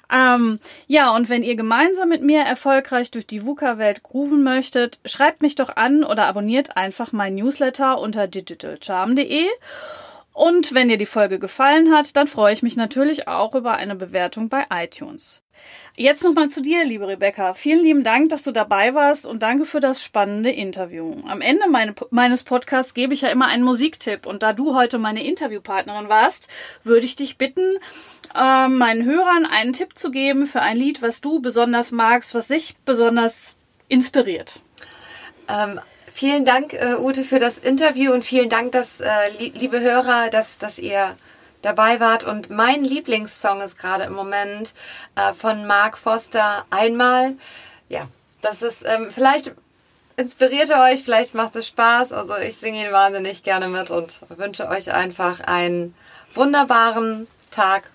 Ähm, 0.09 0.59
ja, 0.87 1.13
und 1.13 1.27
wenn 1.27 1.43
ihr 1.43 1.57
gemeinsam 1.57 2.07
mit 2.07 2.23
mir 2.23 2.41
erfolgreich 2.41 3.11
durch 3.11 3.27
die 3.27 3.45
VUCA-Welt 3.45 4.03
grooven 4.03 4.43
möchtet, 4.43 4.99
schreibt 5.03 5.41
mich 5.41 5.55
doch 5.55 5.75
an 5.75 6.05
oder 6.05 6.25
abonniert 6.25 6.77
einfach 6.77 7.11
mein 7.11 7.35
Newsletter 7.35 7.99
unter 7.99 8.27
digitalcharm.de. 8.27 9.45
Und 10.33 10.73
wenn 10.73 10.87
dir 10.87 10.97
die 10.97 11.05
Folge 11.05 11.39
gefallen 11.39 11.93
hat, 11.93 12.15
dann 12.15 12.27
freue 12.27 12.53
ich 12.53 12.63
mich 12.63 12.77
natürlich 12.77 13.27
auch 13.27 13.53
über 13.53 13.73
eine 13.73 13.95
Bewertung 13.95 14.47
bei 14.47 14.65
iTunes. 14.71 15.41
Jetzt 15.97 16.23
nochmal 16.23 16.47
zu 16.47 16.61
dir, 16.61 16.85
liebe 16.85 17.07
Rebecca. 17.07 17.53
Vielen 17.53 17.83
lieben 17.83 18.03
Dank, 18.03 18.29
dass 18.29 18.43
du 18.43 18.51
dabei 18.51 18.95
warst 18.95 19.25
und 19.25 19.43
danke 19.43 19.65
für 19.65 19.81
das 19.81 20.01
spannende 20.01 20.49
Interview. 20.49 21.17
Am 21.27 21.41
Ende 21.41 21.67
meine, 21.69 21.93
meines 22.11 22.43
Podcasts 22.43 22.93
gebe 22.93 23.13
ich 23.13 23.21
ja 23.21 23.29
immer 23.29 23.47
einen 23.47 23.63
Musiktipp 23.63 24.25
und 24.25 24.41
da 24.41 24.53
du 24.53 24.73
heute 24.73 24.97
meine 24.99 25.23
Interviewpartnerin 25.23 26.07
warst, 26.07 26.47
würde 26.83 27.05
ich 27.05 27.17
dich 27.17 27.37
bitten, 27.37 27.77
äh, 28.33 28.67
meinen 28.69 29.03
Hörern 29.03 29.45
einen 29.45 29.73
Tipp 29.73 29.97
zu 29.97 30.11
geben 30.11 30.45
für 30.45 30.61
ein 30.61 30.77
Lied, 30.77 31.01
was 31.01 31.19
du 31.19 31.41
besonders 31.41 31.91
magst, 31.91 32.33
was 32.33 32.47
dich 32.47 32.75
besonders 32.85 33.55
inspiriert. 33.89 34.61
Ähm, 35.49 35.81
Vielen 36.13 36.45
Dank, 36.45 36.73
äh, 36.73 36.95
Ute, 36.95 37.23
für 37.23 37.39
das 37.39 37.57
Interview 37.57 38.11
und 38.13 38.23
vielen 38.23 38.49
Dank, 38.49 38.73
dass, 38.73 39.01
äh, 39.01 39.29
liebe 39.37 39.79
Hörer, 39.79 40.29
dass, 40.29 40.57
dass 40.57 40.77
ihr 40.77 41.15
dabei 41.61 41.99
wart. 41.99 42.23
Und 42.23 42.49
mein 42.49 42.83
Lieblingssong 42.83 43.61
ist 43.61 43.77
gerade 43.77 44.03
im 44.03 44.13
Moment 44.13 44.73
äh, 45.15 45.33
von 45.33 45.65
Mark 45.65 45.97
Foster 45.97 46.65
einmal. 46.69 47.33
Ja, 47.89 48.07
das 48.41 48.61
ist 48.61 48.83
ähm, 48.85 49.09
vielleicht 49.13 49.53
inspiriert 50.17 50.69
er 50.69 50.83
euch, 50.83 51.03
vielleicht 51.03 51.33
macht 51.33 51.55
es 51.55 51.67
Spaß. 51.67 52.13
Also 52.13 52.37
ich 52.37 52.57
singe 52.57 52.85
ihn 52.85 52.91
wahnsinnig 52.91 53.43
gerne 53.43 53.67
mit 53.67 53.89
und 53.89 54.13
wünsche 54.29 54.67
euch 54.67 54.91
einfach 54.91 55.39
einen 55.39 55.95
wunderbaren 56.33 57.27
Tag. 57.51 57.89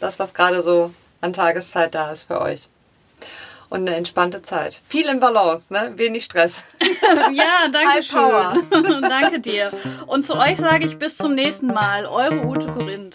Das, 0.00 0.18
was 0.18 0.34
gerade 0.34 0.62
so 0.62 0.92
an 1.20 1.32
Tageszeit 1.32 1.94
da 1.94 2.10
ist 2.10 2.24
für 2.24 2.40
euch 2.40 2.68
und 3.70 3.88
eine 3.88 3.96
entspannte 3.96 4.42
Zeit. 4.42 4.80
Viel 4.88 5.08
in 5.08 5.20
Balance, 5.20 5.72
ne? 5.72 5.92
Wenig 5.96 6.24
Stress. 6.24 6.52
ja, 7.32 7.68
danke 7.72 8.02
schön. 8.02 9.00
danke 9.02 9.40
dir. 9.40 9.70
Und 10.06 10.26
zu 10.26 10.34
euch 10.34 10.58
sage 10.58 10.84
ich 10.84 10.98
bis 10.98 11.16
zum 11.16 11.34
nächsten 11.34 11.68
Mal. 11.68 12.04
Eure 12.06 12.44
Ute 12.44 12.66
Korinth. 12.66 13.14